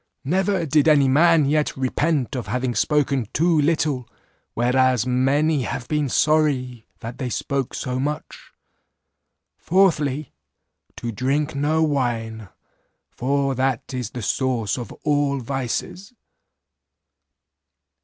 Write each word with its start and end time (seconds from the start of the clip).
Never 0.25 0.65
did 0.65 0.87
any 0.87 1.07
man 1.07 1.45
yet 1.45 1.77
repent 1.77 2.35
of 2.35 2.47
having 2.47 2.73
spoken 2.73 3.27
too 3.33 3.61
little, 3.61 4.09
whereas 4.55 5.05
many 5.05 5.61
have 5.61 5.87
been 5.87 6.09
sorry 6.09 6.87
that 7.01 7.19
they 7.19 7.29
spoke 7.29 7.75
so 7.75 7.99
much. 7.99 8.51
"Fourthly, 9.59 10.33
To 10.95 11.11
drink 11.11 11.53
no 11.53 11.83
wine, 11.83 12.49
for 13.11 13.53
that 13.53 13.93
is 13.93 14.09
the 14.09 14.23
source 14.23 14.75
of 14.75 14.91
all 15.03 15.37
vices. 15.39 16.13